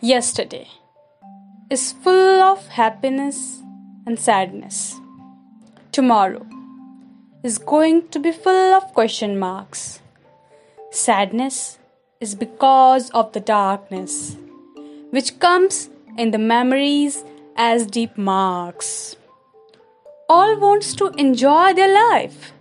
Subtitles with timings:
[0.00, 0.68] Yesterday
[1.70, 3.62] is full of happiness
[4.06, 4.94] and sadness.
[5.90, 6.46] Tomorrow
[7.42, 10.00] is going to be full of question marks.
[10.92, 11.80] Sadness
[12.20, 14.36] is because of the darkness,
[15.10, 17.24] which comes in the memories
[17.56, 19.16] as deep marks.
[20.28, 22.52] All wants to enjoy their life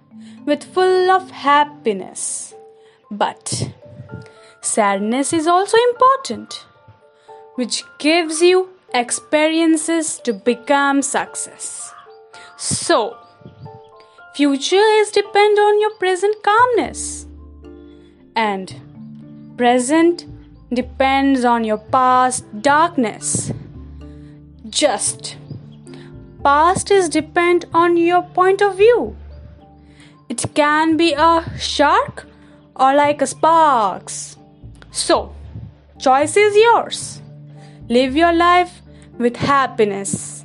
[0.43, 2.55] with full of happiness.
[3.11, 3.71] But
[4.59, 6.66] sadness is also important,
[7.57, 11.91] which gives you experiences to become success.
[12.55, 13.17] So,
[14.35, 17.25] future is depend on your present calmness
[18.35, 18.73] and
[19.57, 20.25] present
[20.71, 23.51] depends on your past darkness.
[24.70, 25.37] Just
[26.43, 29.15] past is depend on your point of view.
[30.29, 32.27] It can be a shark
[32.76, 34.37] or like a sparks.
[34.91, 35.34] So,
[35.99, 37.21] choice is yours.
[37.90, 38.82] Live your life
[39.18, 40.43] with happiness.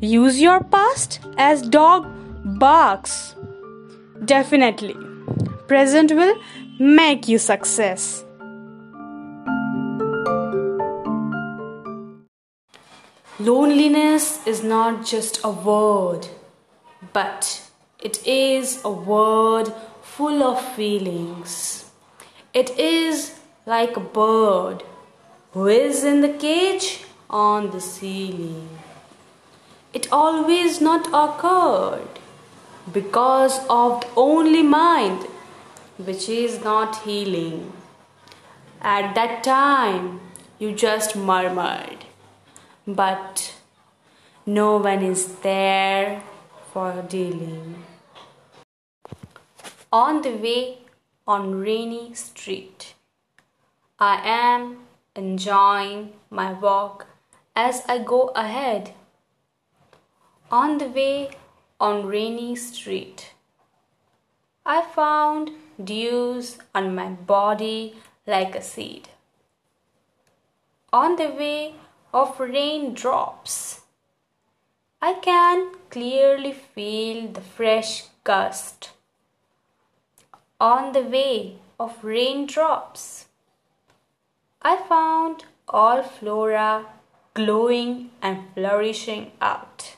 [0.00, 2.06] Use your past as dog
[2.60, 3.34] barks.
[4.24, 4.94] Definitely,
[5.66, 6.40] present will
[6.78, 8.24] make you success.
[13.40, 16.28] Loneliness is not just a word,
[17.12, 17.60] but
[17.98, 21.90] it is a word full of feelings.
[22.54, 23.34] It is
[23.66, 24.84] like a bird
[25.52, 28.68] who is in the cage on the ceiling.
[29.92, 32.20] It always not occurred
[32.92, 35.26] because of the only mind
[35.96, 37.72] which is not healing.
[38.80, 40.20] At that time,
[40.58, 42.04] you just murmured
[42.88, 43.54] but
[44.46, 46.22] no one is there
[46.72, 47.84] for dealing.
[49.92, 50.78] On the way
[51.26, 52.94] on rainy street,
[53.98, 54.87] I am
[55.20, 57.06] enjoying my walk
[57.56, 58.92] as I go ahead.
[60.50, 61.30] On the way
[61.80, 63.32] on rainy street,
[64.64, 65.50] I found
[65.92, 67.96] dews on my body
[68.26, 69.08] like a seed.
[70.92, 71.74] On the way
[72.12, 73.82] of raindrops.
[75.00, 78.90] I can clearly feel the fresh gust
[80.60, 83.26] on the way of raindrops.
[84.60, 85.07] I found
[85.70, 86.86] all flora
[87.34, 89.96] glowing and flourishing out.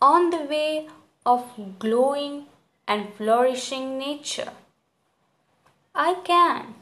[0.00, 0.88] On the way
[1.26, 1.44] of
[1.78, 2.46] glowing
[2.86, 4.52] and flourishing nature,
[5.94, 6.74] I can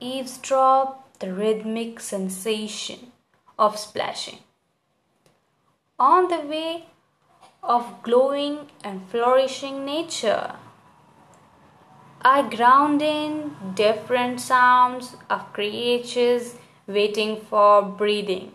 [0.00, 3.12] eavesdrop the rhythmic sensation
[3.58, 4.38] of splashing.
[5.98, 6.86] On the way
[7.62, 10.56] of glowing and flourishing nature,
[12.22, 16.54] I ground in different sounds of creatures
[16.86, 18.52] waiting for breathing.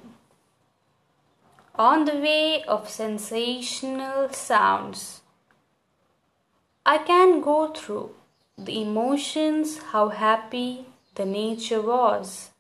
[1.74, 5.22] On the way of sensational sounds,
[6.86, 8.12] I can go through
[8.56, 12.52] the emotions, how happy the nature was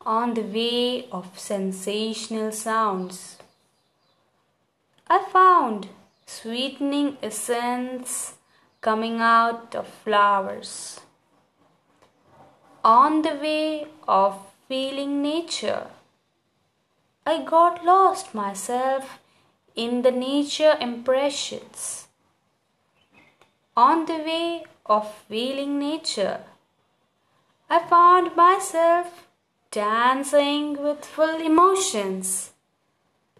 [0.00, 3.36] on the way of sensational sounds.
[5.06, 5.88] I found
[6.24, 8.37] sweetening essence
[8.80, 11.00] coming out of flowers.
[12.84, 15.86] On the way of feeling nature,
[17.26, 19.18] I got lost myself
[19.74, 22.08] in the nature impressions.
[23.76, 26.40] On the way of feeling nature,
[27.68, 29.28] I found myself
[29.70, 32.52] dancing with full emotions.